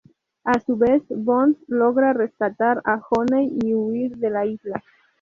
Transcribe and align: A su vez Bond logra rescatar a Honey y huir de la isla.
A 0.43 0.59
su 0.59 0.77
vez 0.77 1.03
Bond 1.09 1.57
logra 1.67 2.11
rescatar 2.11 2.81
a 2.85 2.99
Honey 3.07 3.55
y 3.63 3.75
huir 3.75 4.17
de 4.17 4.29
la 4.31 4.47
isla. 4.47 4.83